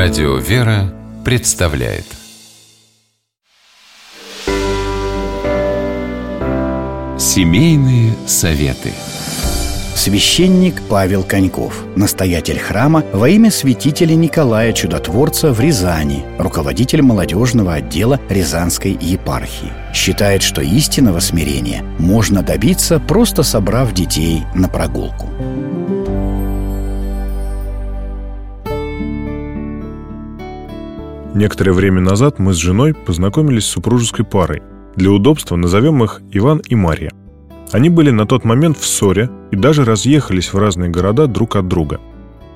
[0.00, 2.04] Радио «Вера» представляет
[7.18, 8.92] Семейные советы
[9.96, 18.20] Священник Павел Коньков, настоятель храма во имя святителя Николая Чудотворца в Рязани, руководитель молодежного отдела
[18.28, 19.72] Рязанской епархии.
[19.92, 25.28] Считает, что истинного смирения можно добиться, просто собрав детей на прогулку.
[31.34, 34.62] Некоторое время назад мы с женой познакомились с супружеской парой.
[34.96, 37.12] Для удобства назовем их Иван и Мария.
[37.70, 41.68] Они были на тот момент в ссоре и даже разъехались в разные города друг от
[41.68, 42.00] друга.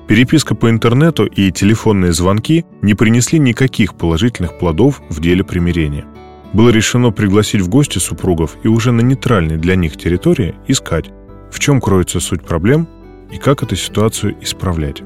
[0.07, 6.05] Переписка по интернету и телефонные звонки не принесли никаких положительных плодов в деле примирения.
[6.51, 11.11] Было решено пригласить в гости супругов и уже на нейтральной для них территории искать,
[11.51, 12.87] в чем кроется суть проблем
[13.31, 15.03] и как эту ситуацию исправлять.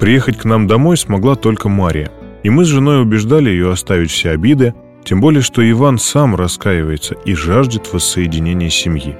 [0.00, 2.10] Приехать к нам домой смогла только Мария–
[2.44, 7.14] и мы с женой убеждали ее оставить все обиды, тем более, что Иван сам раскаивается
[7.24, 9.16] и жаждет воссоединения семьи.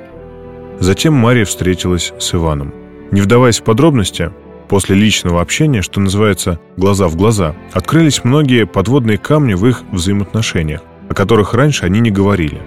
[0.78, 2.72] Затем Мария встретилась с Иваном.
[3.10, 4.30] Не вдаваясь в подробности,
[4.68, 10.82] после личного общения, что называется «глаза в глаза», открылись многие подводные камни в их взаимоотношениях,
[11.08, 12.60] о которых раньше они не говорили.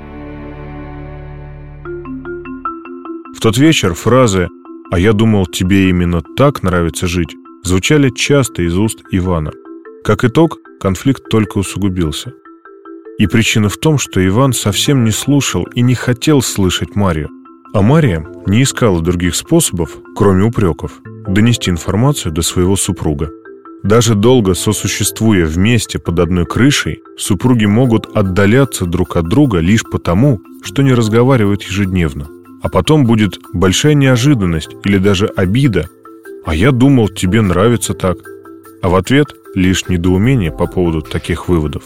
[3.36, 4.48] В тот вечер фразы
[4.90, 9.52] «А я думал, тебе именно так нравится жить» звучали часто из уст Ивана–
[10.04, 12.34] как итог, конфликт только усугубился.
[13.18, 17.30] И причина в том, что Иван совсем не слушал и не хотел слышать Марию.
[17.74, 23.32] А Мария не искала других способов, кроме упреков, донести информацию до своего супруга.
[23.84, 30.42] Даже долго сосуществуя вместе под одной крышей, супруги могут отдаляться друг от друга лишь потому,
[30.64, 32.28] что не разговаривают ежедневно.
[32.62, 35.90] А потом будет большая неожиданность или даже обида.
[36.46, 38.18] «А я думал, тебе нравится так»,
[38.82, 41.84] а в ответ лишь недоумение по поводу таких выводов.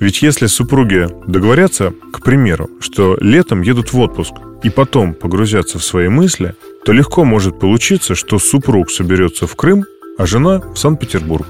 [0.00, 5.84] Ведь если супруги договорятся, к примеру, что летом едут в отпуск и потом погрузятся в
[5.84, 6.54] свои мысли,
[6.84, 9.84] то легко может получиться, что супруг соберется в Крым,
[10.18, 11.46] а жена в Санкт-Петербург.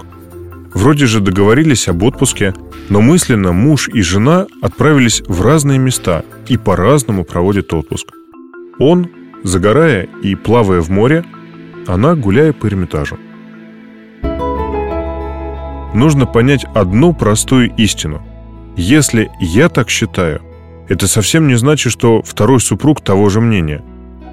[0.75, 2.53] Вроде же договорились об отпуске,
[2.89, 8.09] но мысленно муж и жена отправились в разные места и по-разному проводят отпуск.
[8.79, 9.09] Он,
[9.43, 11.25] загорая и плавая в море,
[11.87, 13.19] она гуляя по Эрмитажу
[15.95, 18.23] нужно понять одну простую истину.
[18.77, 20.43] Если я так считаю,
[20.89, 23.83] это совсем не значит, что второй супруг того же мнения.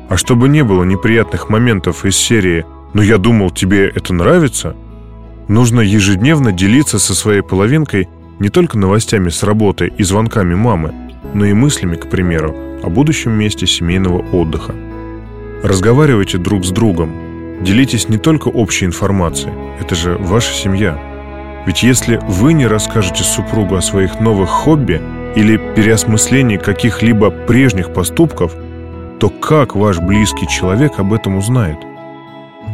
[0.09, 4.75] А чтобы не было неприятных моментов из серии «но я думал, тебе это нравится»,
[5.47, 10.93] нужно ежедневно делиться со своей половинкой не только новостями с работы и звонками мамы,
[11.33, 14.73] но и мыслями, к примеру, о будущем месте семейного отдыха.
[15.63, 17.13] Разговаривайте друг с другом,
[17.61, 20.99] делитесь не только общей информацией, это же ваша семья–
[21.65, 25.01] ведь если вы не расскажете супругу о своих новых хобби
[25.35, 28.55] или переосмыслении каких-либо прежних поступков,
[29.19, 31.77] то как ваш близкий человек об этом узнает?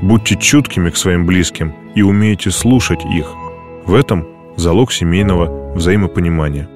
[0.02, 3.28] Будьте чуткими к своим близким и умейте слушать их.
[3.86, 6.70] В этом залог семейного взаимопонимания.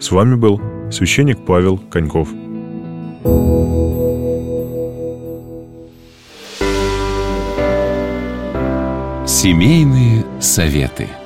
[0.00, 2.28] С вами был священник Павел Коньков.
[9.24, 11.08] Семейные советы–